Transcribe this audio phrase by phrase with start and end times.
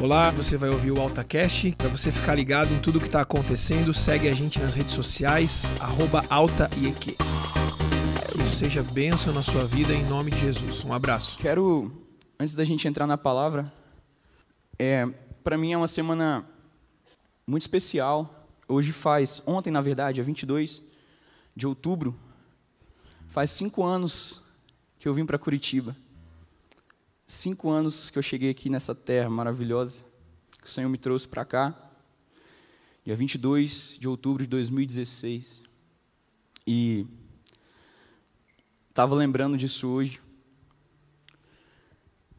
[0.00, 1.74] Olá, você vai ouvir o AltaCast.
[1.76, 5.72] Para você ficar ligado em tudo que está acontecendo, segue a gente nas redes sociais,
[5.80, 7.16] arroba AltaIEQ.
[8.30, 10.84] Que isso seja bênção na sua vida, em nome de Jesus.
[10.84, 11.36] Um abraço.
[11.38, 11.90] Quero,
[12.38, 13.72] antes da gente entrar na palavra,
[14.78, 15.04] é,
[15.42, 16.46] para mim é uma semana
[17.44, 18.46] muito especial.
[18.68, 20.80] Hoje faz, ontem na verdade, é 22
[21.56, 22.16] de outubro,
[23.26, 24.40] faz cinco anos
[24.96, 25.96] que eu vim para Curitiba.
[27.30, 30.02] Cinco anos que eu cheguei aqui nessa terra maravilhosa,
[30.62, 31.78] que o Senhor me trouxe para cá,
[33.04, 35.62] dia 22 de outubro de 2016.
[36.66, 37.06] E
[38.88, 40.18] estava lembrando disso hoje,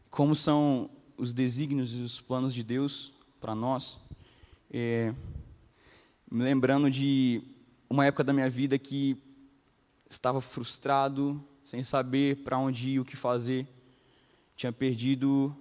[0.09, 3.99] como são os desígnios e os planos de Deus para nós.
[4.71, 5.13] É,
[6.31, 7.43] me lembrando de
[7.87, 9.15] uma época da minha vida que
[10.09, 13.67] estava frustrado, sem saber para onde ir, o que fazer
[14.59, 15.55] tinha perdido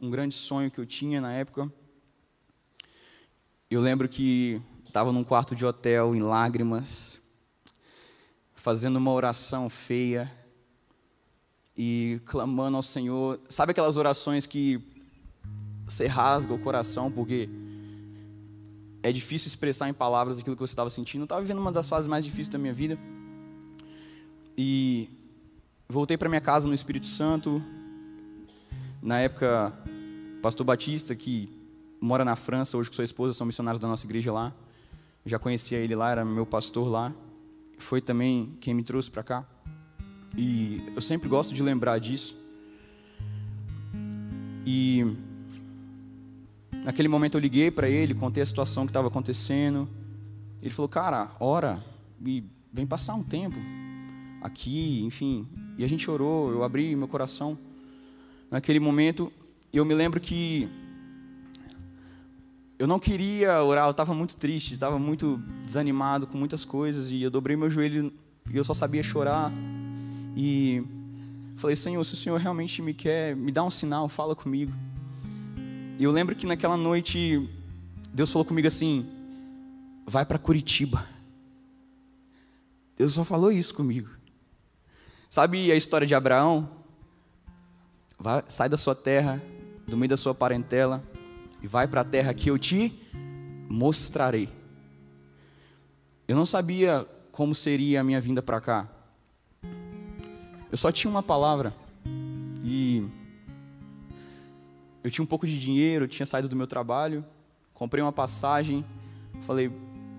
[0.00, 1.72] um grande sonho que eu tinha na época.
[3.70, 7.20] Eu lembro que estava num quarto de hotel em lágrimas,
[8.52, 10.28] fazendo uma oração feia
[11.78, 13.38] e clamando ao Senhor.
[13.48, 14.84] Sabe aquelas orações que
[15.84, 17.48] você rasga o coração porque
[19.04, 21.20] é difícil expressar em palavras aquilo que você estava sentindo.
[21.20, 22.98] Eu estava vivendo uma das fases mais difíceis da minha vida.
[24.58, 25.08] E
[25.88, 27.62] voltei para minha casa no Espírito Santo,
[29.02, 29.72] na época,
[30.40, 31.48] pastor Batista, que
[32.00, 34.54] mora na França, hoje com sua esposa, são missionários da nossa igreja lá.
[35.26, 37.12] Já conhecia ele lá, era meu pastor lá.
[37.78, 39.44] Foi também quem me trouxe para cá.
[40.36, 42.36] E eu sempre gosto de lembrar disso.
[44.64, 45.04] E
[46.84, 49.88] naquele momento eu liguei para ele, contei a situação que estava acontecendo.
[50.60, 51.84] Ele falou: "Cara, ora
[52.24, 53.58] e vem passar um tempo
[54.40, 55.48] aqui, enfim".
[55.76, 57.58] E a gente orou, eu abri meu coração
[58.52, 59.32] naquele momento,
[59.72, 60.68] eu me lembro que
[62.78, 67.22] eu não queria orar, eu estava muito triste, estava muito desanimado com muitas coisas e
[67.22, 68.12] eu dobrei meu joelho
[68.52, 69.50] e eu só sabia chorar
[70.36, 70.84] e
[71.56, 74.72] falei Senhor, se o Senhor realmente me quer, me dá um sinal, fala comigo.
[75.98, 77.48] E eu lembro que naquela noite
[78.12, 79.06] Deus falou comigo assim:
[80.06, 81.06] vai para Curitiba.
[82.98, 84.10] Deus só falou isso comigo.
[85.30, 86.81] Sabe a história de Abraão?
[88.22, 89.42] Vai, sai da sua terra,
[89.84, 91.02] do meio da sua parentela,
[91.60, 92.96] e vai para a terra que eu te
[93.68, 94.48] mostrarei.
[96.28, 98.88] Eu não sabia como seria a minha vinda para cá.
[100.70, 101.74] Eu só tinha uma palavra.
[102.62, 103.04] E
[105.02, 107.24] eu tinha um pouco de dinheiro, tinha saído do meu trabalho,
[107.74, 108.84] comprei uma passagem,
[109.40, 109.68] falei,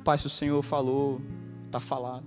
[0.04, 1.22] pai, se o Senhor falou,
[1.68, 2.26] está falado.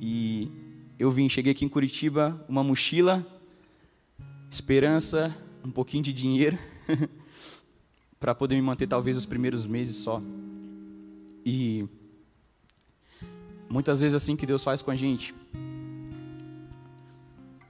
[0.00, 0.50] E
[0.98, 3.24] eu vim, cheguei aqui em Curitiba, uma mochila
[4.50, 6.58] esperança, um pouquinho de dinheiro
[8.18, 10.22] para poder me manter talvez os primeiros meses só.
[11.44, 11.88] E
[13.68, 15.34] muitas vezes é assim que Deus faz com a gente.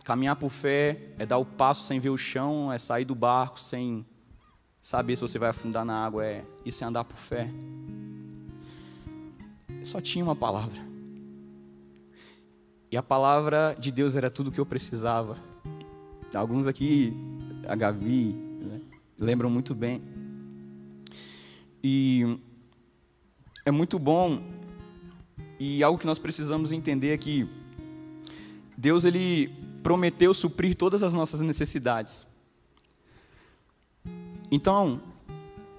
[0.05, 3.61] Caminhar por fé é dar o passo sem ver o chão, é sair do barco
[3.61, 4.07] sem
[4.81, 7.51] saber se você vai afundar na água, é isso é andar por fé.
[9.69, 10.81] Eu só tinha uma palavra.
[12.91, 15.37] E a palavra de Deus era tudo o que eu precisava.
[16.35, 17.13] Alguns aqui,
[17.67, 18.81] a Gavi, né,
[19.19, 20.03] lembram muito bem.
[21.83, 22.39] E
[23.65, 24.43] é muito bom
[25.59, 27.49] e algo que nós precisamos entender é que
[28.77, 29.51] Deus ele
[29.83, 32.27] prometeu suprir todas as nossas necessidades.
[34.51, 35.01] Então,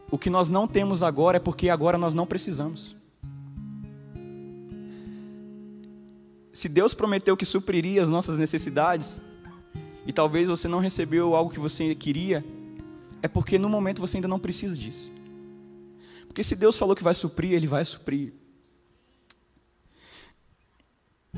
[0.09, 2.95] o que nós não temos agora é porque agora nós não precisamos.
[6.51, 9.21] Se Deus prometeu que supriria as nossas necessidades,
[10.07, 12.43] e talvez você não recebeu algo que você queria,
[13.21, 15.11] é porque no momento você ainda não precisa disso.
[16.27, 18.31] Porque se Deus falou que vai suprir, Ele vai suprir.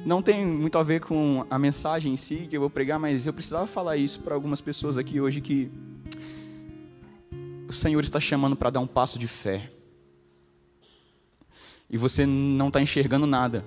[0.06, 3.26] Não tem muito a ver com a mensagem em si que eu vou pregar, mas
[3.26, 5.72] eu precisava falar isso para algumas pessoas aqui hoje que
[7.68, 9.72] o Senhor está chamando para dar um passo de fé.
[11.90, 13.66] E você não está enxergando nada.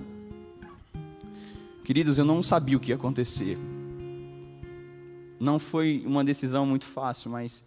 [1.84, 3.58] Queridos, eu não sabia o que ia acontecer.
[5.42, 7.64] Não foi uma decisão muito fácil, mas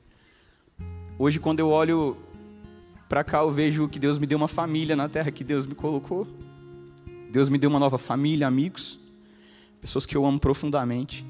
[1.19, 2.16] hoje quando eu olho
[3.10, 5.75] para cá eu vejo que Deus me deu uma família na terra que Deus me
[5.75, 6.25] colocou.
[7.30, 8.98] Deus me deu uma nova família, amigos,
[9.81, 11.25] pessoas que eu amo profundamente.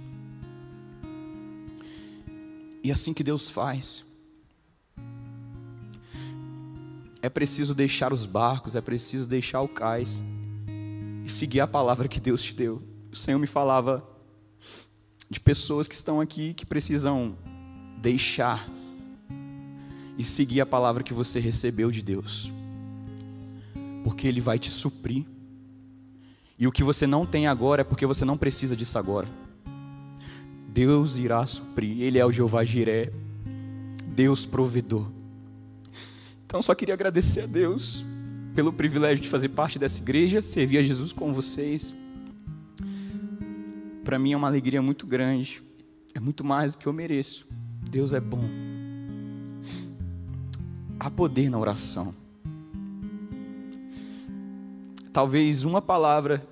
[2.83, 4.05] E assim que Deus faz.
[7.23, 10.21] É preciso deixar os barcos, é preciso deixar o cais
[11.25, 12.83] e seguir a palavra que Deus te deu.
[13.11, 14.14] O Senhor me falava
[15.29, 17.35] de pessoas que estão aqui que precisam
[18.01, 18.69] deixar.
[20.17, 22.49] e seguir a palavra que você recebeu de Deus,
[24.03, 25.25] porque Ele vai te suprir.
[26.57, 29.27] E o que você não tem agora é porque você não precisa disso agora.
[30.69, 33.11] Deus irá suprir, Ele é o Jeová Jiré,
[34.07, 35.07] Deus provedor.
[36.45, 38.05] Então só queria agradecer a Deus
[38.53, 41.93] pelo privilégio de fazer parte dessa igreja, servir a Jesus com vocês.
[44.05, 45.63] Para mim é uma alegria muito grande,
[46.13, 47.47] é muito mais do que eu mereço.
[47.89, 48.43] Deus é bom.
[50.99, 52.13] Há poder na oração.
[55.11, 56.47] Talvez uma palavra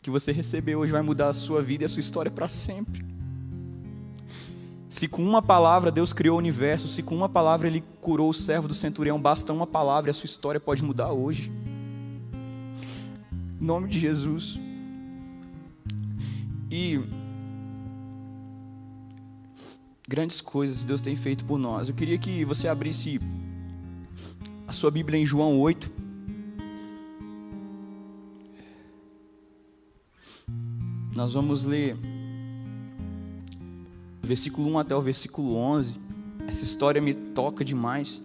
[0.00, 3.04] que você recebeu hoje vai mudar a sua vida e a sua história para sempre.
[4.88, 8.34] Se com uma palavra Deus criou o universo, se com uma palavra Ele curou o
[8.34, 11.52] servo do centurião, basta uma palavra e a sua história pode mudar hoje.
[13.60, 14.58] Em nome de Jesus.
[16.74, 16.98] E
[20.08, 21.90] grandes coisas Deus tem feito por nós.
[21.90, 23.20] Eu queria que você abrisse
[24.66, 25.92] a sua Bíblia em João 8.
[31.14, 31.94] Nós vamos ler
[34.22, 35.94] versículo 1 até o versículo 11.
[36.48, 38.18] Essa história me toca demais.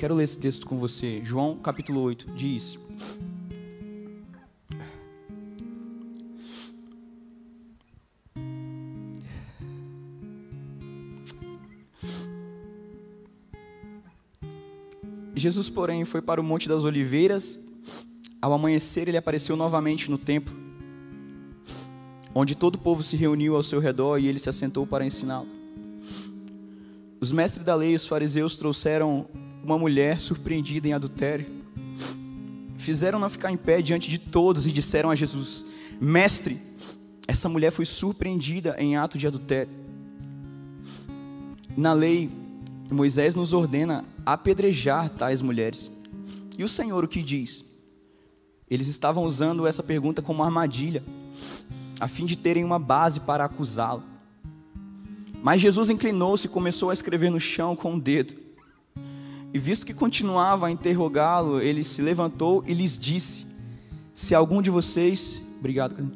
[0.00, 1.20] Quero ler esse texto com você.
[1.22, 2.78] João capítulo 8 diz:
[15.36, 17.58] Jesus, porém, foi para o Monte das Oliveiras.
[18.40, 20.56] Ao amanhecer, ele apareceu novamente no templo,
[22.34, 25.48] onde todo o povo se reuniu ao seu redor e ele se assentou para ensiná-lo.
[27.20, 29.28] Os mestres da lei e os fariseus trouxeram
[29.62, 31.46] uma mulher surpreendida em adultério.
[32.76, 35.66] Fizeram-na ficar em pé diante de todos e disseram a Jesus:
[36.00, 36.60] Mestre,
[37.26, 39.72] essa mulher foi surpreendida em ato de adultério.
[41.76, 42.30] Na lei,
[42.90, 45.90] Moisés nos ordena apedrejar tais mulheres.
[46.58, 47.64] E o Senhor o que diz?
[48.68, 51.02] Eles estavam usando essa pergunta como armadilha,
[51.98, 54.02] a fim de terem uma base para acusá-lo.
[55.42, 58.34] Mas Jesus inclinou-se e começou a escrever no chão com o um dedo.
[59.52, 63.46] E visto que continuava a interrogá-lo, ele se levantou e lhes disse:
[64.14, 66.10] Se algum de vocês, obrigado,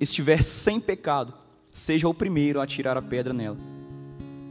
[0.00, 1.32] estiver sem pecado,
[1.70, 3.56] seja o primeiro a tirar a pedra nela.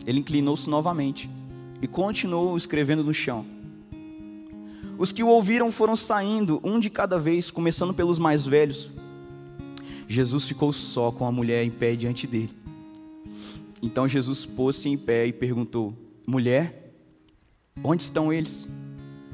[0.06, 1.30] Ele inclinou-se novamente
[1.82, 3.46] e continuou escrevendo no chão.
[4.98, 8.90] Os que o ouviram foram saindo, um de cada vez, começando pelos mais velhos.
[10.08, 12.52] Jesus ficou só com a mulher em pé diante dele.
[13.82, 15.94] Então Jesus pôs-se em pé e perguntou:
[16.26, 16.81] Mulher,
[17.84, 18.68] onde estão eles?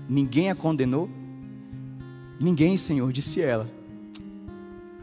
[0.07, 1.09] Ninguém a condenou?
[2.39, 3.69] Ninguém, Senhor, disse ela.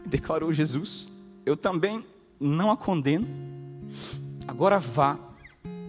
[0.05, 1.07] Declarou Jesus:
[1.45, 2.05] Eu também
[2.39, 3.27] não a condeno.
[4.47, 5.17] Agora vá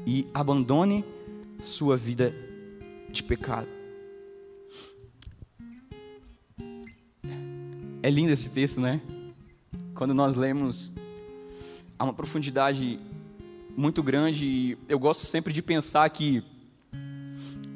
[0.06, 1.04] e abandone
[1.62, 2.32] sua vida
[3.10, 3.69] de pecado.
[8.02, 9.00] É lindo esse texto, né?
[9.94, 10.92] Quando nós lemos,
[11.99, 13.00] há uma profundidade
[13.76, 16.42] muito grande e eu gosto sempre de pensar que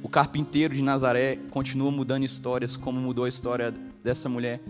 [0.03, 4.61] o carpinteiro de Nazaré continua mudando histórias, como mudou a história dessa mulher.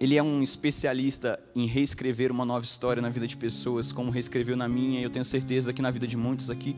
[0.00, 4.56] Ele é um especialista em reescrever uma nova história na vida de pessoas, como reescreveu
[4.56, 6.76] na minha, e eu tenho certeza que na vida de muitos aqui.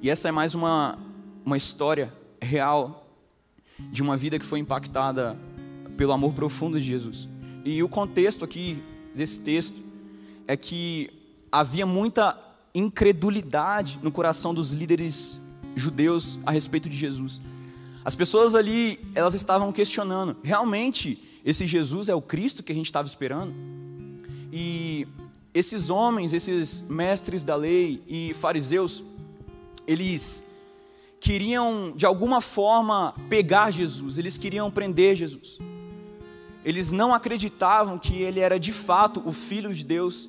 [0.00, 0.98] E essa é mais uma,
[1.44, 3.06] uma história real
[3.78, 5.38] de uma vida que foi impactada
[5.96, 7.28] pelo amor profundo de Jesus.
[7.64, 8.82] E o contexto aqui
[9.14, 9.78] desse texto
[10.46, 11.10] é que
[11.50, 12.47] havia muita
[12.78, 15.40] incredulidade no coração dos líderes
[15.74, 17.40] judeus a respeito de Jesus.
[18.04, 22.86] As pessoas ali, elas estavam questionando, realmente esse Jesus é o Cristo que a gente
[22.86, 23.54] estava esperando?
[24.52, 25.06] E
[25.52, 29.02] esses homens, esses mestres da lei e fariseus,
[29.86, 30.44] eles
[31.20, 35.58] queriam de alguma forma pegar Jesus, eles queriam prender Jesus.
[36.64, 40.28] Eles não acreditavam que ele era de fato o filho de Deus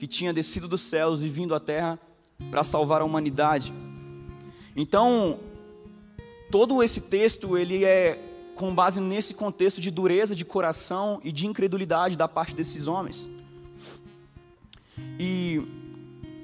[0.00, 2.00] que tinha descido dos céus e vindo à terra
[2.50, 3.70] para salvar a humanidade.
[4.74, 5.38] Então,
[6.50, 8.18] todo esse texto ele é
[8.54, 13.28] com base nesse contexto de dureza de coração e de incredulidade da parte desses homens.
[15.18, 15.60] E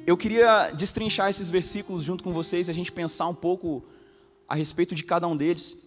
[0.06, 3.82] eu queria destrinchar esses versículos junto com vocês a gente pensar um pouco
[4.46, 5.78] a respeito de cada um deles.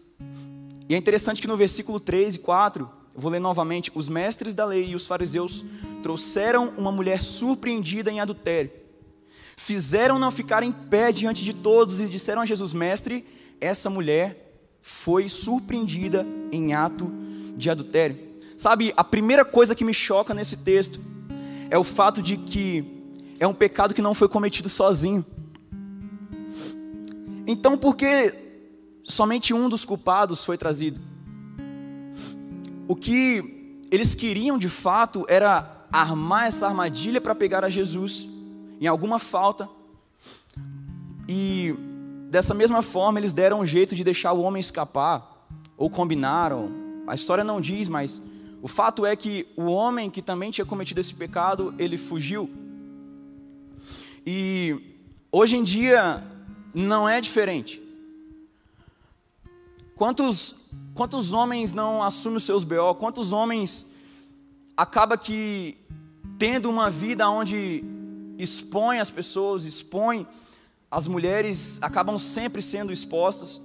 [0.90, 4.54] E é interessante que no versículo 3 e 4, eu vou ler novamente: os mestres
[4.54, 5.66] da lei e os fariseus
[6.02, 8.72] trouxeram uma mulher surpreendida em adultério,
[9.58, 13.26] fizeram-na ficar em pé diante de todos e disseram a Jesus: Mestre,
[13.60, 14.50] essa mulher
[14.82, 17.12] foi surpreendida em ato
[17.56, 18.18] de adultério.
[18.56, 21.00] Sabe, a primeira coisa que me choca nesse texto
[21.70, 23.00] é o fato de que
[23.40, 25.26] é um pecado que não foi cometido sozinho.
[27.48, 28.36] Então, por que
[29.06, 31.00] somente um dos culpados foi trazido?
[32.90, 38.28] O que eles queriam de fato era armar essa armadilha para pegar a Jesus
[38.82, 39.70] em alguma falta.
[41.28, 41.76] E
[42.32, 46.72] dessa mesma forma eles deram um jeito de deixar o homem escapar, ou combinaram.
[47.06, 48.24] A história não diz, mas
[48.60, 52.50] o fato é que o homem que também tinha cometido esse pecado, ele fugiu.
[54.26, 54.98] E
[55.32, 56.24] hoje em dia
[56.74, 57.80] não é diferente.
[59.96, 60.56] Quantos,
[60.94, 62.96] quantos homens não assumem os seus BO?
[62.96, 63.86] Quantos homens
[64.76, 65.78] acaba que
[66.38, 67.84] tendo uma vida onde
[68.38, 70.26] expõe as pessoas, expõe
[70.90, 73.62] as mulheres, acabam sempre sendo expostas.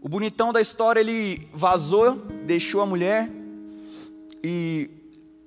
[0.00, 2.14] O bonitão da história, ele vazou,
[2.46, 3.28] deixou a mulher.
[4.42, 4.88] E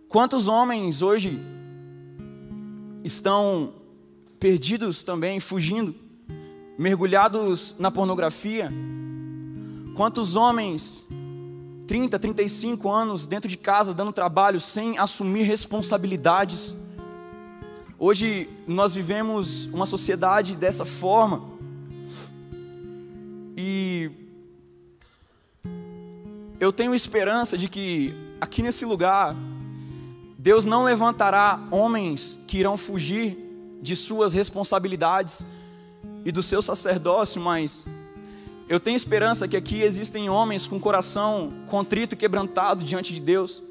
[0.09, 1.39] quantos homens hoje
[3.03, 3.73] estão
[4.39, 5.95] perdidos também, fugindo,
[6.77, 8.69] mergulhados na pornografia?
[9.99, 11.03] Quantos homens
[11.85, 16.73] 30, 35 anos dentro de casa dando trabalho sem assumir responsabilidades.
[17.99, 21.43] Hoje nós vivemos uma sociedade dessa forma.
[23.57, 24.09] E
[26.61, 29.35] eu tenho esperança de que aqui nesse lugar
[30.37, 33.37] Deus não levantará homens que irão fugir
[33.81, 35.45] de suas responsabilidades
[36.23, 37.85] e do seu sacerdócio, mas
[38.69, 43.63] eu tenho esperança que aqui existem homens com coração contrito e quebrantado diante de Deus,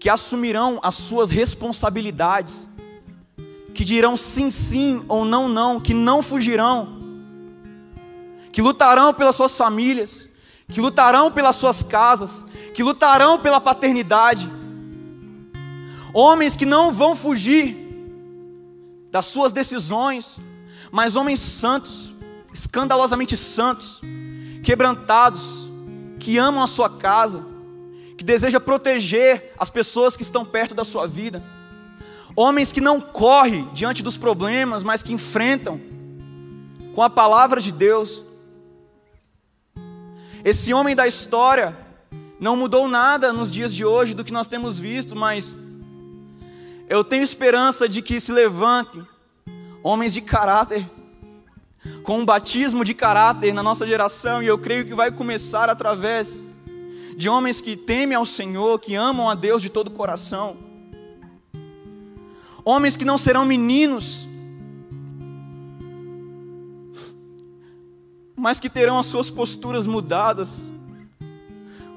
[0.00, 2.66] que assumirão as suas responsabilidades,
[3.72, 6.98] que dirão sim, sim ou não, não, que não fugirão,
[8.50, 10.28] que lutarão pelas suas famílias,
[10.68, 12.44] que lutarão pelas suas casas,
[12.74, 14.50] que lutarão pela paternidade.
[16.12, 17.76] Homens que não vão fugir
[19.08, 20.36] das suas decisões,
[20.90, 22.12] mas homens santos,
[22.52, 24.00] escandalosamente santos,
[24.62, 25.70] quebrantados,
[26.18, 27.44] que amam a sua casa,
[28.16, 31.42] que deseja proteger as pessoas que estão perto da sua vida.
[32.36, 35.80] Homens que não correm diante dos problemas, mas que enfrentam
[36.94, 38.22] com a palavra de Deus.
[40.44, 41.76] Esse homem da história
[42.40, 45.56] não mudou nada nos dias de hoje do que nós temos visto, mas
[46.88, 49.06] eu tenho esperança de que se levantem
[49.82, 50.88] homens de caráter
[52.02, 56.44] com um batismo de caráter na nossa geração, e eu creio que vai começar através
[57.16, 60.56] de homens que temem ao Senhor, que amam a Deus de todo o coração.
[62.64, 64.26] Homens que não serão meninos,
[68.36, 70.70] mas que terão as suas posturas mudadas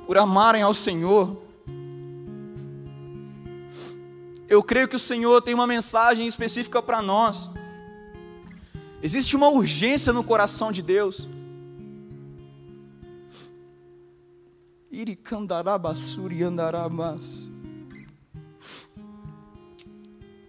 [0.06, 1.38] por amarem ao Senhor.
[4.48, 7.50] Eu creio que o Senhor tem uma mensagem específica para nós.
[9.06, 11.28] Existe uma urgência no coração de Deus.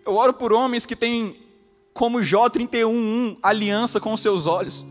[0.07, 1.37] Eu oro por homens que têm
[1.93, 4.83] como Jó 31:1 aliança com seus olhos.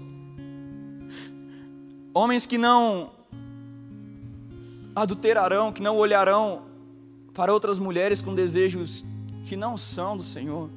[2.14, 3.14] Homens que não
[4.96, 6.68] adulterarão, que não olharão
[7.34, 9.04] para outras mulheres com desejos
[9.46, 10.70] que não são do Senhor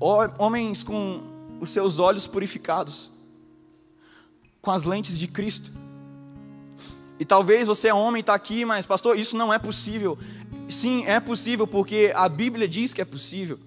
[0.00, 1.22] homens com
[1.60, 3.10] os seus olhos purificados,
[4.60, 5.70] com as lentes de Cristo.
[7.18, 10.18] E talvez você é homem e está aqui, mas pastor, isso não é possível.
[10.68, 13.58] Sim, é possível porque a Bíblia diz que é possível.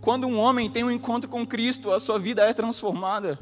[0.00, 3.38] Quando um homem tem um encontro com Cristo, a sua vida é transformada.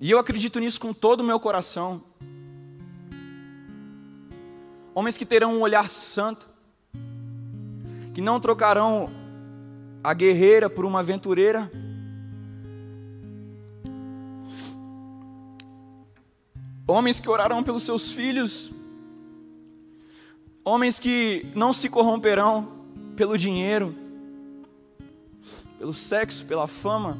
[0.00, 2.02] E eu acredito nisso com todo o meu coração.
[4.94, 6.51] Homens que terão um olhar santo,
[8.12, 9.10] que não trocarão
[10.02, 11.70] a guerreira por uma aventureira.
[16.86, 18.70] Homens que orarão pelos seus filhos,
[20.64, 22.72] homens que não se corromperão
[23.16, 23.94] pelo dinheiro,
[25.78, 27.16] pelo sexo, pela fama,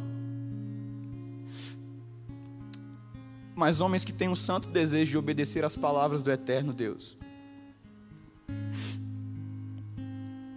[3.54, 7.16] mas homens que têm um santo desejo de obedecer às palavras do eterno Deus.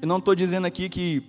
[0.05, 1.23] Eu não estou dizendo aqui que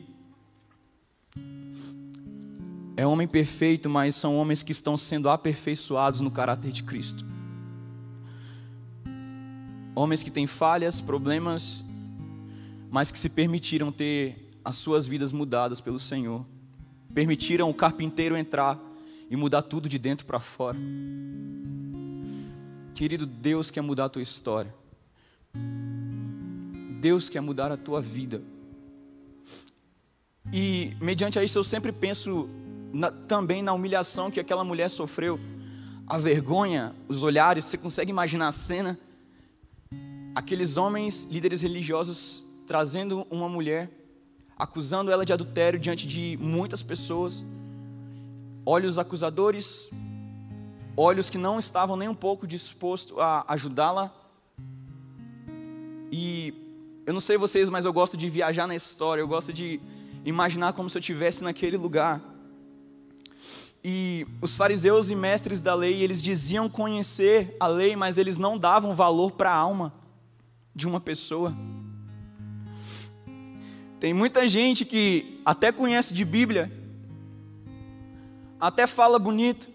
[2.95, 7.25] é homem perfeito, mas são homens que estão sendo aperfeiçoados no caráter de Cristo.
[9.95, 11.83] Homens que têm falhas, problemas,
[12.91, 16.45] mas que se permitiram ter as suas vidas mudadas pelo Senhor.
[17.15, 18.79] Permitiram o carpinteiro entrar
[19.31, 20.77] e mudar tudo de dentro para fora.
[22.95, 24.75] Querido, Deus quer mudar a tua história.
[27.01, 28.43] Deus quer mudar a tua vida.
[30.53, 32.49] E mediante a isso eu sempre penso
[32.93, 35.39] na, também na humilhação que aquela mulher sofreu,
[36.07, 37.65] a vergonha, os olhares.
[37.65, 38.99] Você consegue imaginar a cena?
[40.35, 43.91] Aqueles homens, líderes religiosos, trazendo uma mulher,
[44.57, 47.45] acusando ela de adultério diante de muitas pessoas,
[48.65, 49.89] olhos acusadores,
[50.97, 54.13] olhos que não estavam nem um pouco dispostos a ajudá-la.
[56.11, 56.55] E
[57.05, 59.81] eu não sei vocês, mas eu gosto de viajar na história, eu gosto de
[60.27, 62.21] imaginar como se eu estivesse naquele lugar.
[63.83, 68.59] E os fariseus e mestres da lei, eles diziam conhecer a lei, mas eles não
[68.59, 69.93] davam valor para a alma
[70.75, 71.55] de uma pessoa.
[74.01, 76.73] Tem muita gente que até conhece de Bíblia,
[78.59, 79.69] até fala bonito,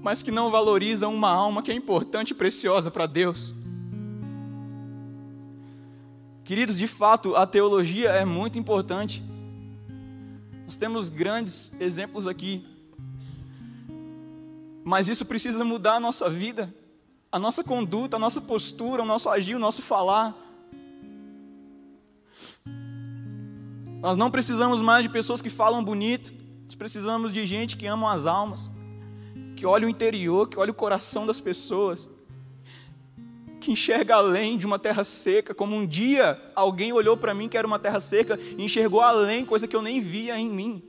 [0.00, 3.52] mas que não valoriza uma alma que é importante e preciosa para Deus.
[6.50, 9.22] Queridos, de fato, a teologia é muito importante.
[10.64, 12.66] Nós temos grandes exemplos aqui.
[14.82, 16.74] Mas isso precisa mudar a nossa vida,
[17.30, 20.34] a nossa conduta, a nossa postura, o nosso agir, o nosso falar.
[24.00, 26.32] Nós não precisamos mais de pessoas que falam bonito,
[26.64, 28.68] nós precisamos de gente que ama as almas,
[29.54, 32.08] que olha o interior, que olha o coração das pessoas
[33.60, 37.58] que enxerga além de uma terra seca, como um dia alguém olhou para mim que
[37.58, 40.82] era uma terra seca e enxergou além, coisa que eu nem via em mim,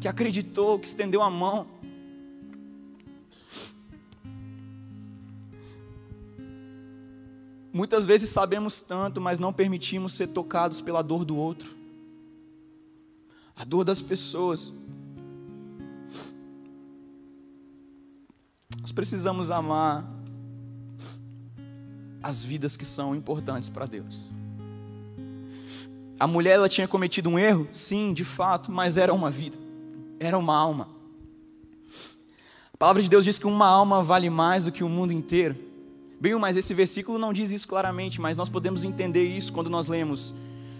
[0.00, 1.66] que acreditou, que estendeu a mão.
[7.72, 11.74] Muitas vezes sabemos tanto, mas não permitimos ser tocados pela dor do outro,
[13.56, 14.72] a dor das pessoas.
[18.80, 20.23] Nós precisamos amar
[22.24, 24.26] as vidas que são importantes para Deus.
[26.18, 29.58] A mulher ela tinha cometido um erro, sim, de fato, mas era uma vida,
[30.18, 30.88] era uma alma.
[32.72, 35.54] A palavra de Deus diz que uma alma vale mais do que o mundo inteiro.
[36.18, 39.86] Bem, mas esse versículo não diz isso claramente, mas nós podemos entender isso quando nós
[39.86, 40.32] lemos.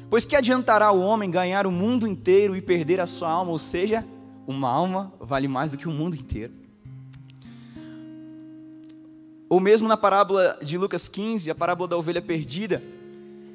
[0.09, 3.51] Pois que adiantará o homem ganhar o mundo inteiro e perder a sua alma?
[3.53, 4.03] Ou seja,
[4.47, 6.64] uma alma vale mais do que o mundo inteiro.
[9.49, 12.83] Ou mesmo na parábola de Lucas 15, a parábola da ovelha perdida,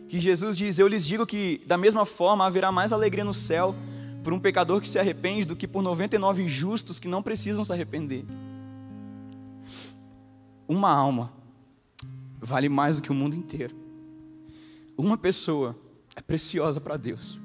[0.08, 3.76] que Jesus diz: Eu lhes digo que, da mesma forma, haverá mais alegria no céu
[4.24, 7.72] por um pecador que se arrepende do que por 99 justos que não precisam se
[7.72, 8.26] arrepender.
[10.68, 11.32] Uma alma
[12.40, 13.76] vale mais do que o mundo inteiro.
[14.98, 15.76] Uma pessoa
[16.16, 17.40] é preciosa para Deus.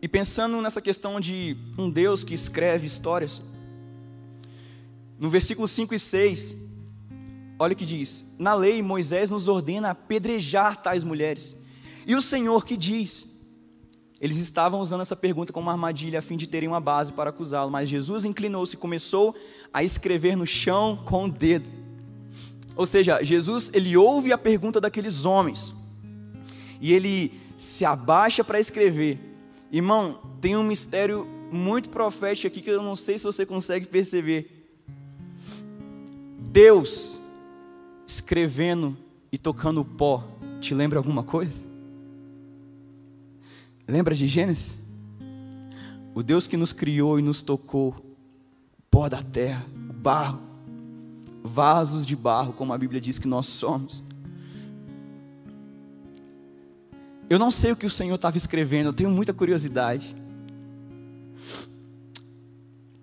[0.00, 3.42] E pensando nessa questão de um Deus que escreve histórias,
[5.18, 6.56] no versículo 5 e 6,
[7.58, 11.56] olha o que diz: Na lei, Moisés nos ordena apedrejar tais mulheres.
[12.06, 13.26] E o Senhor que diz?
[14.20, 17.30] Eles estavam usando essa pergunta como uma armadilha a fim de terem uma base para
[17.30, 19.34] acusá-lo, mas Jesus inclinou-se e começou
[19.72, 21.70] a escrever no chão com o dedo.
[22.74, 25.72] Ou seja, Jesus, ele ouve a pergunta daqueles homens
[26.80, 29.18] e ele se abaixa para escrever.
[29.70, 34.57] Irmão, tem um mistério muito profético aqui que eu não sei se você consegue perceber.
[36.60, 37.20] Deus
[38.04, 38.96] escrevendo
[39.30, 40.24] e tocando o pó,
[40.60, 41.62] te lembra alguma coisa?
[43.86, 44.76] Lembra de Gênesis?
[46.16, 47.90] O Deus que nos criou e nos tocou,
[48.76, 50.40] o pó da terra, o barro,
[51.44, 54.02] vasos de barro, como a Bíblia diz que nós somos.
[57.30, 60.12] Eu não sei o que o Senhor estava escrevendo, eu tenho muita curiosidade.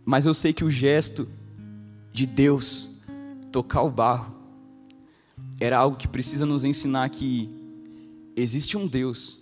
[0.03, 1.25] Mas eu sei que o gesto
[2.11, 2.93] de Deus
[3.55, 4.35] tocar o barro,
[5.61, 7.49] era algo que precisa nos ensinar que
[8.35, 9.39] existe um Deus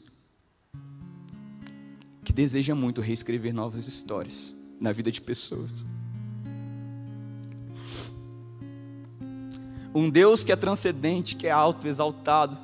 [2.24, 5.84] que deseja muito reescrever novas histórias na vida de pessoas.
[9.96, 12.56] Um Deus que é transcendente, que é alto, exaltado,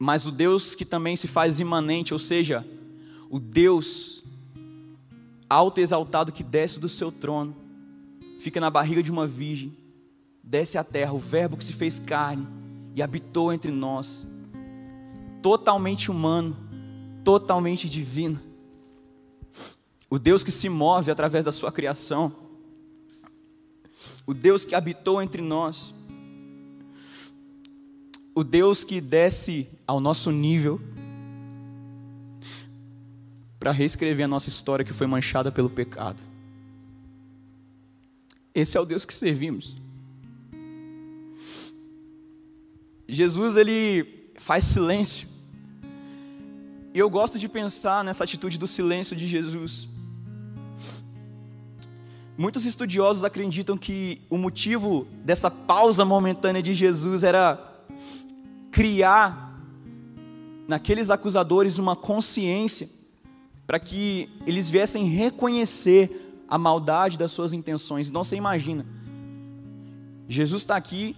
[0.00, 2.66] mas o Deus que também se faz imanente, ou seja,
[3.30, 4.24] o Deus
[5.48, 7.54] alto exaltado que desce do seu trono,
[8.40, 9.86] fica na barriga de uma virgem,
[10.48, 12.48] desce à terra, o Verbo que se fez carne
[12.94, 14.26] e habitou entre nós,
[15.42, 16.56] totalmente humano,
[17.22, 18.40] totalmente divino.
[20.08, 22.32] O Deus que se move através da sua criação,
[24.26, 25.92] o Deus que habitou entre nós,
[28.34, 30.80] o Deus que desce ao nosso nível,
[33.60, 36.22] para reescrever a nossa história que foi manchada pelo pecado.
[38.54, 39.76] Esse é o Deus que servimos.
[43.08, 45.26] Jesus ele faz silêncio.
[46.92, 49.88] E eu gosto de pensar nessa atitude do silêncio de Jesus.
[52.36, 57.64] Muitos estudiosos acreditam que o motivo dessa pausa momentânea de Jesus era
[58.70, 59.58] criar
[60.68, 62.88] naqueles acusadores uma consciência
[63.66, 68.08] para que eles viessem reconhecer a maldade das suas intenções.
[68.08, 68.86] Então você imagina,
[70.28, 71.16] Jesus está aqui,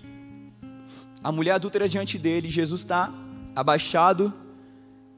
[1.23, 3.13] a mulher adúltera diante dele, Jesus está
[3.55, 4.33] abaixado,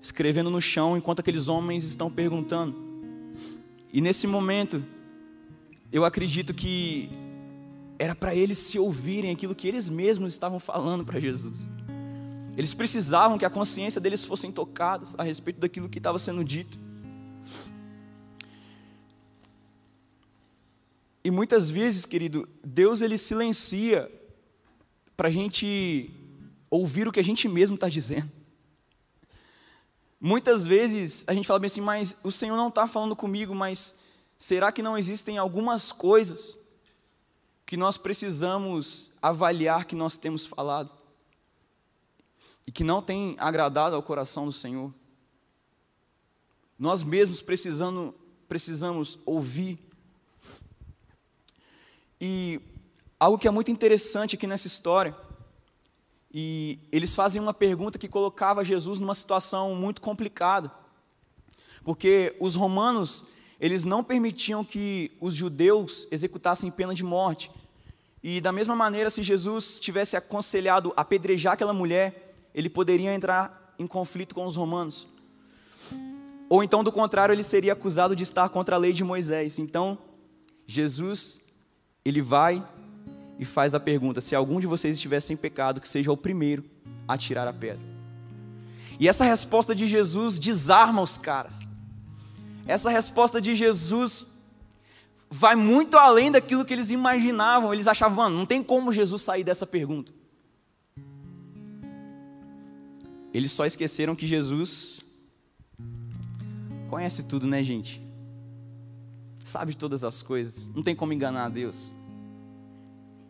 [0.00, 2.74] escrevendo no chão, enquanto aqueles homens estão perguntando.
[3.92, 4.84] E nesse momento,
[5.92, 7.08] eu acredito que
[7.98, 11.66] era para eles se ouvirem aquilo que eles mesmos estavam falando para Jesus.
[12.56, 16.78] Eles precisavam que a consciência deles fossem tocadas a respeito daquilo que estava sendo dito.
[21.24, 24.10] E muitas vezes, querido, Deus ele silencia
[25.16, 26.10] para a gente
[26.70, 28.30] ouvir o que a gente mesmo está dizendo.
[30.20, 33.94] Muitas vezes a gente fala bem assim, mas o Senhor não está falando comigo, mas
[34.38, 36.56] será que não existem algumas coisas
[37.66, 40.94] que nós precisamos avaliar que nós temos falado
[42.66, 44.94] e que não tem agradado ao coração do Senhor?
[46.78, 48.14] Nós mesmos precisando,
[48.48, 49.78] precisamos ouvir
[52.20, 52.60] e
[53.22, 55.14] algo que é muito interessante aqui nessa história,
[56.34, 60.72] e eles fazem uma pergunta que colocava Jesus numa situação muito complicada.
[61.84, 63.24] Porque os romanos,
[63.60, 67.48] eles não permitiam que os judeus executassem pena de morte.
[68.24, 73.86] E da mesma maneira, se Jesus tivesse aconselhado apedrejar aquela mulher, ele poderia entrar em
[73.86, 75.06] conflito com os romanos.
[76.48, 79.60] Ou então, do contrário, ele seria acusado de estar contra a lei de Moisés.
[79.60, 79.96] Então,
[80.66, 81.40] Jesus
[82.04, 82.66] ele vai
[83.38, 86.64] e faz a pergunta: se algum de vocês estiver sem pecado, que seja o primeiro
[87.06, 87.84] a tirar a pedra.
[88.98, 91.68] E essa resposta de Jesus desarma os caras.
[92.66, 94.26] Essa resposta de Jesus
[95.28, 97.72] vai muito além daquilo que eles imaginavam.
[97.72, 100.12] Eles achavam, mano, não tem como Jesus sair dessa pergunta.
[103.34, 105.00] Eles só esqueceram que Jesus
[106.88, 108.02] conhece tudo, né, gente?
[109.52, 111.92] sabe todas as coisas, não tem como enganar a Deus.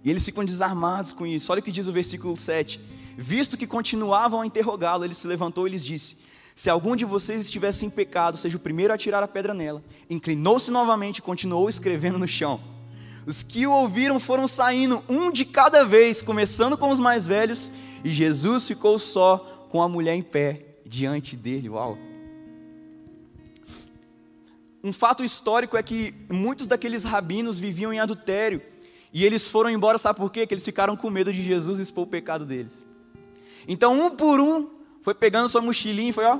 [0.04, 1.52] E eles ficam desarmados com isso.
[1.52, 2.80] Olha o que diz o versículo 7.
[3.16, 6.16] Visto que continuavam a interrogá-lo, ele se levantou e lhes disse:
[6.54, 9.82] Se algum de vocês estivesse em pecado, seja o primeiro a tirar a pedra nela.
[10.08, 12.60] Inclinou-se novamente e continuou escrevendo no chão.
[13.24, 17.72] Os que o ouviram foram saindo, um de cada vez, começando com os mais velhos,
[18.02, 21.68] e Jesus ficou só com a mulher em pé diante dele.
[21.68, 21.96] Uau!
[24.82, 28.60] Um fato histórico é que muitos daqueles rabinos viviam em adultério.
[29.12, 30.46] E eles foram embora, sabe por quê?
[30.46, 32.84] Que eles ficaram com medo de Jesus expor o pecado deles.
[33.68, 34.70] Então, um por um,
[35.02, 36.38] foi pegando sua mochilinha e foi, ó,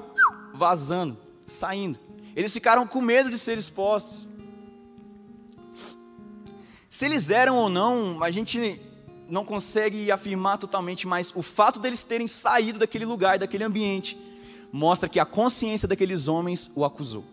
[0.55, 1.99] vazando, saindo.
[2.35, 4.27] Eles ficaram com medo de ser expostos.
[6.89, 8.81] Se eles eram ou não, a gente
[9.29, 14.19] não consegue afirmar totalmente, mas o fato deles terem saído daquele lugar, daquele ambiente,
[14.71, 17.25] mostra que a consciência daqueles homens o acusou.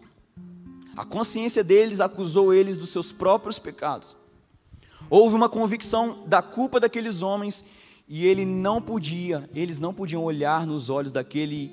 [0.96, 4.16] A consciência deles acusou eles dos seus próprios pecados.
[5.10, 7.66] Houve uma convicção da culpa daqueles homens
[8.08, 11.72] e ele não podia, eles não podiam olhar nos olhos daquele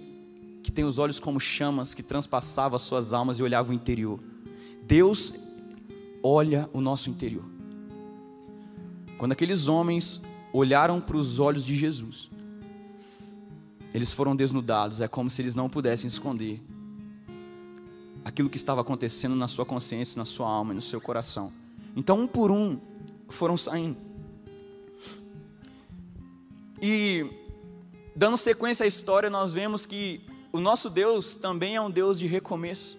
[0.62, 4.18] que tem os olhos como chamas, que transpassava as suas almas e olhava o interior.
[4.82, 5.32] Deus
[6.22, 7.44] olha o nosso interior.
[9.16, 10.20] Quando aqueles homens
[10.52, 12.30] olharam para os olhos de Jesus,
[13.94, 16.62] eles foram desnudados, é como se eles não pudessem esconder
[18.24, 21.52] aquilo que estava acontecendo na sua consciência, na sua alma e no seu coração.
[21.94, 22.78] Então, um por um,
[23.28, 23.96] foram saindo.
[26.80, 27.26] E,
[28.14, 30.20] dando sequência à história, nós vemos que
[30.52, 32.98] o nosso Deus também é um Deus de recomeço.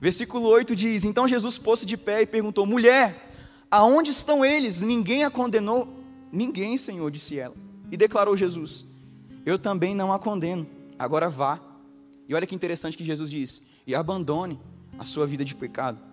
[0.00, 3.30] Versículo 8 diz: Então Jesus pôs-se de pé e perguntou: Mulher,
[3.70, 4.80] aonde estão eles?
[4.80, 5.88] Ninguém a condenou?
[6.32, 7.54] Ninguém, Senhor, disse ela.
[7.90, 8.84] E declarou Jesus:
[9.44, 10.66] Eu também não a condeno.
[10.98, 11.60] Agora vá.
[12.28, 14.58] E olha que interessante que Jesus diz: e abandone
[14.98, 16.09] a sua vida de pecado.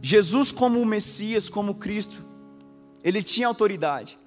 [0.00, 2.24] Jesus, como o Messias, como Cristo,
[3.02, 4.18] ele tinha autoridade.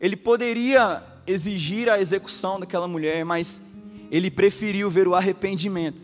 [0.00, 3.62] Ele poderia exigir a execução daquela mulher, mas
[4.10, 6.02] ele preferiu ver o arrependimento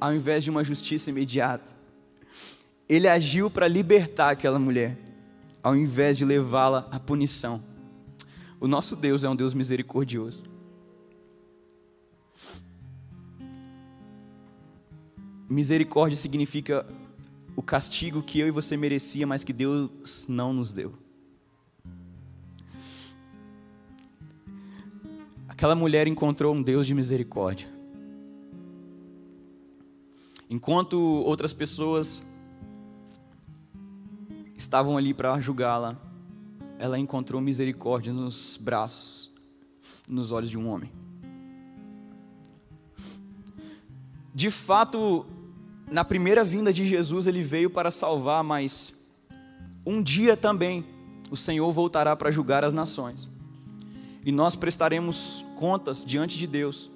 [0.00, 1.70] ao invés de uma justiça imediata.
[2.88, 4.98] Ele agiu para libertar aquela mulher,
[5.62, 7.62] ao invés de levá-la à punição.
[8.58, 10.42] O nosso Deus é um Deus misericordioso.
[15.48, 16.86] Misericórdia significa
[17.54, 20.94] o castigo que eu e você merecia, mas que Deus não nos deu.
[25.48, 27.68] Aquela mulher encontrou um Deus de misericórdia.
[30.48, 32.20] Enquanto outras pessoas
[34.56, 35.96] estavam ali para julgá-la,
[36.78, 39.30] ela encontrou misericórdia nos braços,
[40.08, 40.90] nos olhos de um homem.
[44.34, 45.26] De fato,
[45.92, 48.94] na primeira vinda de Jesus, ele veio para salvar, mas
[49.84, 50.86] um dia também
[51.30, 53.28] o Senhor voltará para julgar as nações.
[54.24, 56.90] E nós prestaremos contas diante de Deus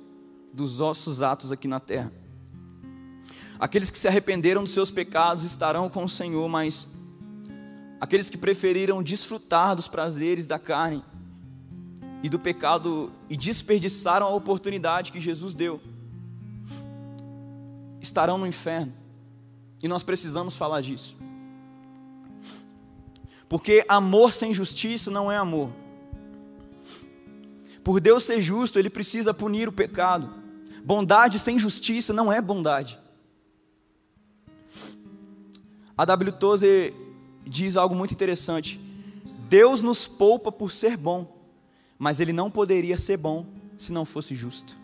[0.51, 2.11] dos nossos atos aqui na terra.
[3.59, 6.89] Aqueles que se arrependeram dos seus pecados estarão com o Senhor, mas
[8.01, 11.05] aqueles que preferiram desfrutar dos prazeres da carne
[12.23, 15.81] e do pecado e desperdiçaram a oportunidade que Jesus deu,
[18.07, 18.93] estarão no inferno.
[19.83, 21.17] E nós precisamos falar disso.
[23.49, 25.71] Porque amor sem justiça não é amor.
[27.85, 30.31] Por Deus ser justo, Ele precisa punir o pecado.
[30.85, 32.99] Bondade sem justiça não é bondade.
[35.97, 36.33] A W.
[36.33, 36.93] Tozer
[37.47, 38.81] diz algo muito interessante.
[39.49, 41.37] Deus nos poupa por ser bom,
[41.99, 43.47] mas Ele não poderia ser bom
[43.79, 44.77] se não fosse justo.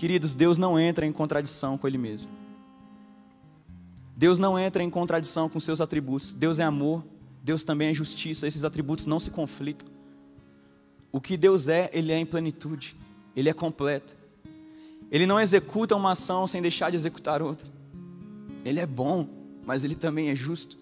[0.00, 2.30] Queridos, Deus não entra em contradição com Ele mesmo.
[4.16, 6.32] Deus não entra em contradição com seus atributos.
[6.32, 7.04] Deus é amor,
[7.42, 8.46] Deus também é justiça.
[8.46, 9.86] Esses atributos não se conflitam.
[11.12, 12.96] O que Deus é, Ele é em plenitude,
[13.36, 14.16] Ele é completo.
[15.10, 17.68] Ele não executa uma ação sem deixar de executar outra.
[18.64, 19.28] Ele é bom,
[19.66, 20.78] mas Ele também é justo.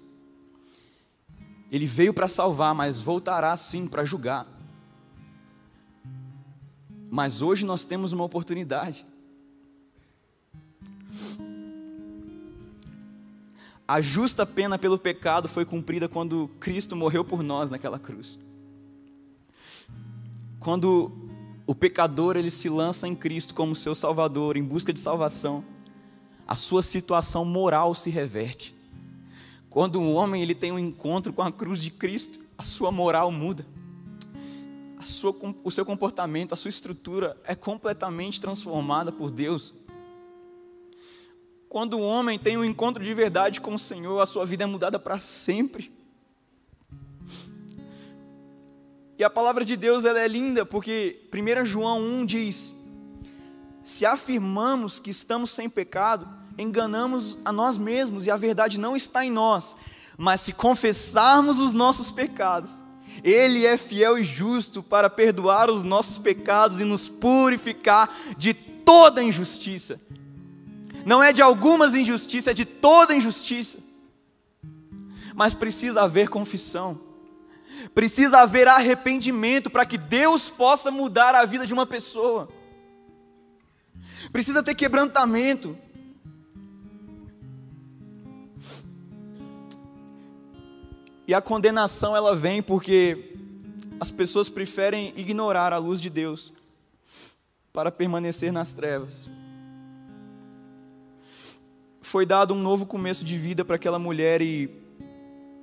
[1.72, 4.46] Ele veio para salvar, mas voltará sim para julgar.
[7.10, 9.06] Mas hoje nós temos uma oportunidade.
[13.86, 18.38] A justa pena pelo pecado foi cumprida quando Cristo morreu por nós naquela cruz.
[20.60, 21.10] Quando
[21.66, 25.64] o pecador ele se lança em Cristo como seu salvador, em busca de salvação,
[26.46, 28.74] a sua situação moral se reverte.
[29.70, 33.32] Quando um homem ele tem um encontro com a cruz de Cristo, a sua moral
[33.32, 33.64] muda
[35.04, 39.74] sua, o seu comportamento, a sua estrutura é completamente transformada por Deus.
[41.68, 44.66] Quando o homem tem um encontro de verdade com o Senhor, a sua vida é
[44.66, 45.92] mudada para sempre.
[49.18, 52.74] E a palavra de Deus ela é linda, porque 1 João 1 diz:
[53.82, 59.24] Se afirmamos que estamos sem pecado, enganamos a nós mesmos e a verdade não está
[59.24, 59.76] em nós.
[60.16, 62.82] Mas se confessarmos os nossos pecados,
[63.22, 69.22] ele é fiel e justo para perdoar os nossos pecados e nos purificar de toda
[69.22, 70.00] injustiça.
[71.04, 73.78] Não é de algumas injustiças, é de toda injustiça.
[75.34, 77.00] Mas precisa haver confissão.
[77.94, 82.48] Precisa haver arrependimento para que Deus possa mudar a vida de uma pessoa.
[84.32, 85.76] Precisa ter quebrantamento.
[91.28, 93.34] E a condenação ela vem porque
[94.00, 96.50] as pessoas preferem ignorar a luz de Deus
[97.70, 99.28] para permanecer nas trevas.
[102.00, 104.70] Foi dado um novo começo de vida para aquela mulher e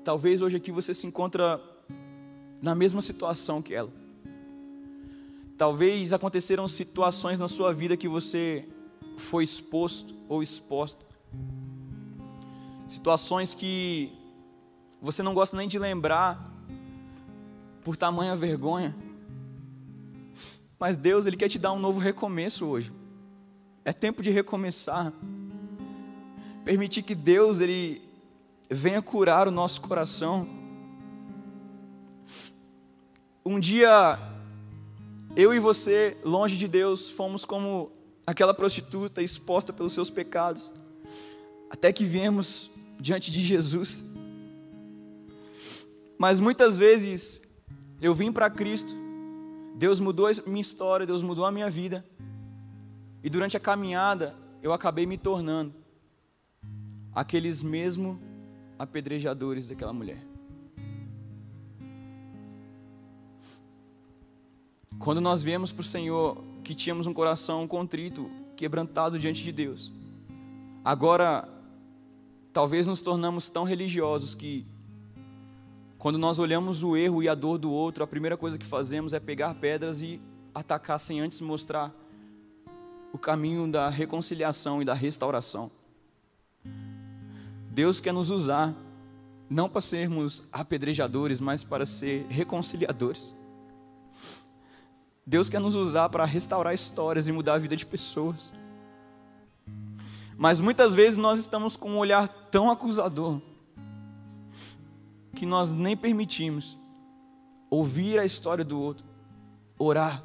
[0.03, 1.59] talvez hoje aqui você se encontra
[2.61, 3.91] na mesma situação que ela.
[5.57, 8.69] Talvez aconteceram situações na sua vida que você
[9.17, 11.03] foi exposto ou exposta.
[12.87, 14.24] Situações que
[15.05, 16.51] você não gosta nem de lembrar
[17.83, 18.95] por tamanha vergonha.
[20.79, 22.91] Mas Deus, Ele quer te dar um novo recomeço hoje.
[23.85, 25.13] É tempo de recomeçar.
[26.63, 28.01] Permitir que Deus, Ele
[28.67, 30.47] venha curar o nosso coração.
[33.45, 34.17] Um dia,
[35.35, 37.91] eu e você, longe de Deus, fomos como
[38.25, 40.73] aquela prostituta exposta pelos seus pecados,
[41.69, 44.03] até que viemos diante de Jesus.
[46.17, 47.41] Mas muitas vezes
[48.01, 48.93] eu vim para Cristo,
[49.75, 52.05] Deus mudou a minha história, Deus mudou a minha vida.
[53.23, 55.73] E durante a caminhada eu acabei me tornando
[57.13, 58.19] aqueles mesmo
[58.77, 60.21] apedrejadores daquela mulher.
[64.99, 69.91] Quando nós viemos para o Senhor que tínhamos um coração contrito, quebrantado diante de Deus,
[70.83, 71.47] agora
[72.53, 74.65] talvez nos tornamos tão religiosos que
[76.05, 79.11] quando nós olhamos o erro e a dor do outro, a primeira coisa que fazemos
[79.11, 80.21] é pegar pedras e
[80.53, 81.91] atacar sem antes mostrar
[83.11, 85.71] o caminho da reconciliação e da restauração.
[87.71, 88.75] Deus quer nos usar,
[89.49, 93.33] não para sermos apedrejadores, mas para ser reconciliadores.
[95.25, 98.53] Deus quer nos usar para restaurar histórias e mudar a vida de pessoas.
[100.37, 103.41] Mas muitas vezes nós estamos com um olhar tão acusador
[105.35, 106.77] que nós nem permitimos
[107.69, 109.05] ouvir a história do outro,
[109.77, 110.23] orar,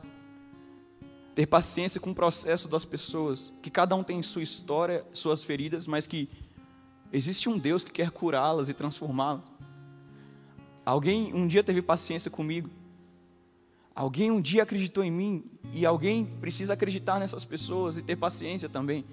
[1.35, 5.87] ter paciência com o processo das pessoas, que cada um tem sua história, suas feridas,
[5.87, 6.29] mas que
[7.13, 9.43] existe um Deus que quer curá-las e transformá-las.
[10.85, 12.71] Alguém um dia teve paciência comigo,
[13.95, 18.69] alguém um dia acreditou em mim, e alguém precisa acreditar nessas pessoas e ter paciência
[18.69, 19.05] também.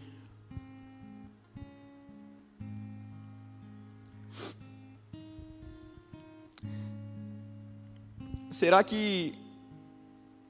[8.57, 9.35] Será que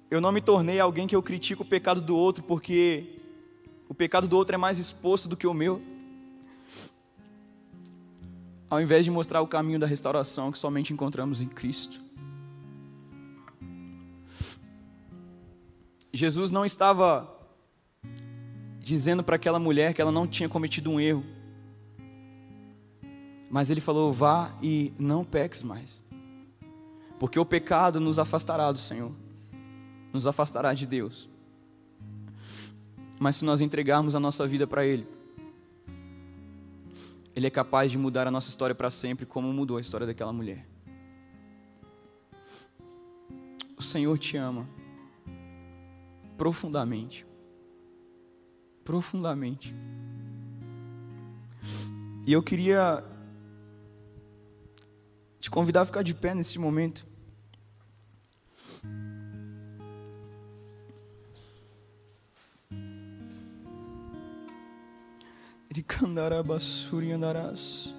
[0.10, 3.20] eu não me tornei alguém que eu critico o pecado do outro porque
[3.90, 5.82] o pecado do outro é mais exposto do que o meu?
[8.70, 12.00] Ao invés de mostrar o caminho da restauração que somente encontramos em Cristo.
[16.14, 17.30] Jesus não estava
[18.80, 21.26] dizendo para aquela mulher que ela não tinha cometido um erro.
[23.52, 26.07] Mas ele falou: vá e não peques mais.
[27.20, 29.12] Porque o pecado nos afastará do Senhor,
[30.14, 31.30] nos afastará de Deus.
[33.20, 35.08] Mas se nós entregarmos a nossa vida para Ele,
[37.36, 40.32] Ele é capaz de mudar a nossa história para sempre, como mudou a história daquela
[40.32, 40.68] mulher.
[43.76, 44.68] O Senhor te ama
[46.38, 47.26] profundamente.
[48.84, 49.76] Profundamente.
[52.26, 53.04] E eu queria
[55.48, 57.06] te convidar a ficar de pé nesse momento.
[65.72, 67.94] Rikandarabasuri andarás.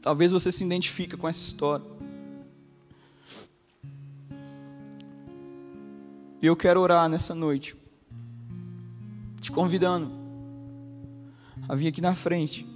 [0.00, 1.91] Talvez você se identifique com essa história.
[6.42, 7.76] E eu quero orar nessa noite,
[9.40, 10.10] te convidando
[11.68, 12.66] a vir aqui na frente.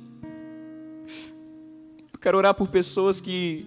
[2.21, 3.67] Quero orar por pessoas que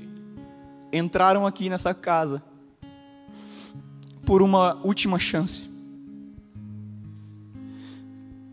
[0.93, 2.41] entraram aqui nessa casa
[4.25, 5.69] por uma última chance.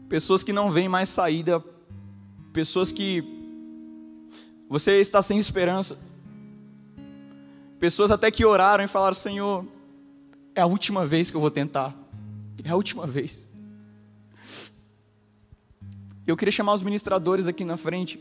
[0.09, 1.63] Pessoas que não veem mais saída,
[2.53, 3.23] pessoas que
[4.69, 5.97] você está sem esperança.
[7.79, 9.76] Pessoas até que oraram e falaram: Senhor,
[10.57, 11.95] é a última vez que eu vou tentar.
[12.65, 13.47] É a última vez.
[16.27, 18.19] Eu queria chamar os ministradores aqui na frente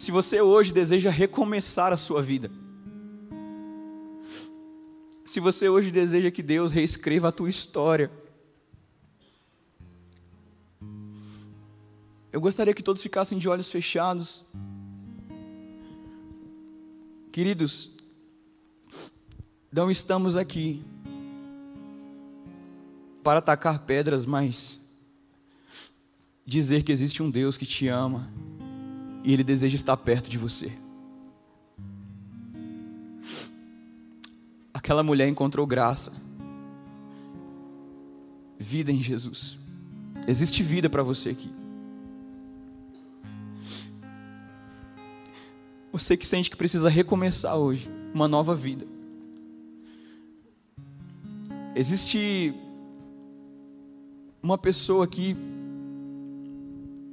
[0.00, 2.50] Se você hoje deseja recomeçar a sua vida,
[5.22, 8.10] se você hoje deseja que Deus reescreva a tua história,
[12.32, 14.42] eu gostaria que todos ficassem de olhos fechados.
[17.30, 17.92] Queridos,
[19.72, 20.82] não estamos aqui
[23.22, 24.78] para atacar pedras, mas
[26.44, 28.28] dizer que existe um Deus que te ama
[29.22, 30.72] e Ele deseja estar perto de você.
[34.74, 36.12] Aquela mulher encontrou graça,
[38.58, 39.58] vida em Jesus.
[40.26, 41.50] Existe vida para você aqui.
[45.92, 48.86] Você que sente que precisa recomeçar hoje, uma nova vida.
[51.80, 52.54] Existe
[54.42, 55.34] uma pessoa aqui,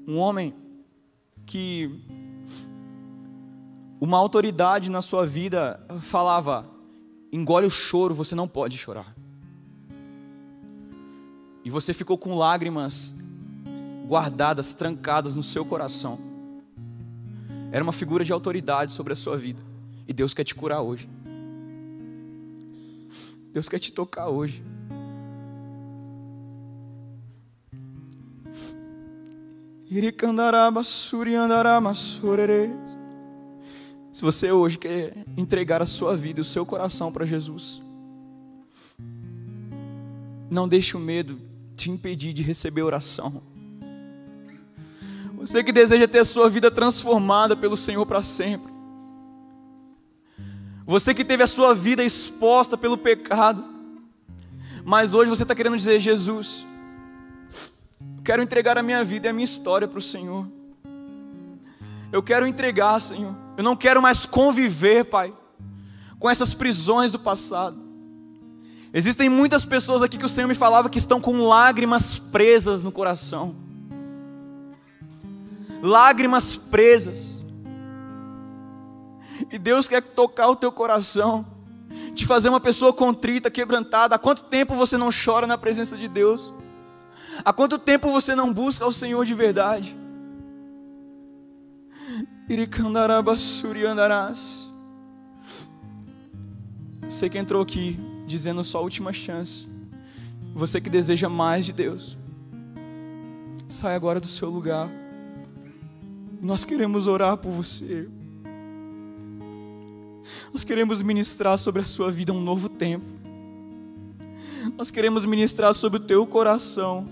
[0.06, 0.54] um homem,
[1.46, 1.90] que
[4.02, 6.70] uma autoridade na sua vida falava:
[7.32, 9.16] engole o choro, você não pode chorar.
[11.64, 13.16] E você ficou com lágrimas
[14.06, 16.20] guardadas, trancadas no seu coração.
[17.72, 19.62] Era uma figura de autoridade sobre a sua vida.
[20.06, 21.08] E Deus quer te curar hoje.
[23.58, 24.64] Deus quer te tocar hoje.
[34.12, 37.82] Se você hoje quer entregar a sua vida, o seu coração para Jesus,
[40.52, 41.42] não deixe o medo
[41.76, 43.42] te impedir de receber oração.
[45.34, 48.77] Você que deseja ter a sua vida transformada pelo Senhor para sempre.
[50.88, 53.62] Você que teve a sua vida exposta pelo pecado.
[54.86, 56.66] Mas hoje você está querendo dizer, Jesus,
[58.24, 60.48] quero entregar a minha vida e a minha história para o Senhor.
[62.10, 63.36] Eu quero entregar, Senhor.
[63.58, 65.34] Eu não quero mais conviver, Pai,
[66.18, 67.78] com essas prisões do passado.
[68.94, 72.94] Existem muitas pessoas aqui que o Senhor me falava que estão com lágrimas presas no
[72.94, 73.58] coração.
[75.84, 77.37] Lágrimas presas.
[79.52, 81.46] E Deus quer tocar o teu coração,
[82.14, 84.16] te fazer uma pessoa contrita, quebrantada.
[84.16, 86.54] Há quanto tempo você não chora na presença de Deus?
[87.46, 89.96] Há quanto tempo você não busca o Senhor de verdade?
[92.50, 94.72] Iricandarabassuriandarás.
[97.02, 99.68] Você que entrou aqui dizendo só a última chance.
[100.54, 102.18] Você que deseja mais de Deus.
[103.70, 104.90] Sai agora do seu lugar.
[106.42, 108.10] Nós queremos orar por você.
[110.54, 113.06] Nós queremos ministrar sobre a sua vida um novo tempo.
[114.78, 117.08] Nós queremos ministrar sobre o teu coração.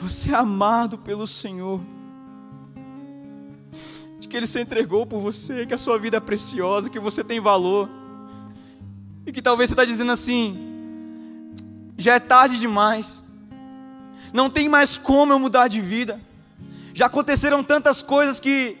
[0.00, 1.80] Você é amado pelo Senhor
[4.28, 7.40] que Ele se entregou por você, que a sua vida é preciosa, que você tem
[7.40, 7.88] valor.
[9.26, 10.56] E que talvez você está dizendo assim:
[11.96, 13.22] já é tarde demais,
[14.32, 16.20] não tem mais como eu mudar de vida,
[16.94, 18.76] já aconteceram tantas coisas que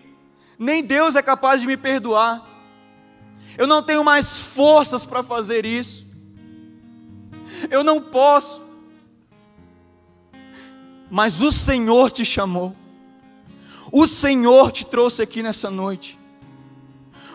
[0.58, 2.46] nem Deus é capaz de me perdoar,
[3.58, 6.06] eu não tenho mais forças para fazer isso,
[7.70, 8.62] eu não posso,
[11.10, 12.74] mas o Senhor te chamou.
[13.90, 16.18] O Senhor te trouxe aqui nessa noite.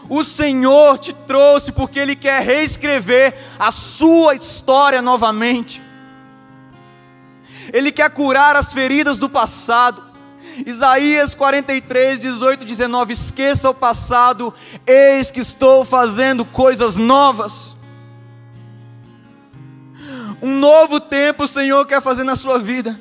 [0.10, 5.82] O Senhor te trouxe porque Ele quer reescrever a sua história novamente.
[7.72, 10.13] Ele quer curar as feridas do passado.
[10.66, 14.54] Isaías 43, 18, 19: Esqueça o passado,
[14.86, 17.76] eis que estou fazendo coisas novas.
[20.42, 23.00] Um novo tempo o Senhor quer fazer na sua vida.